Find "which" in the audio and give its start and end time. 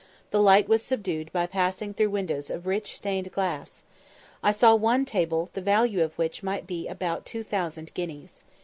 6.17-6.41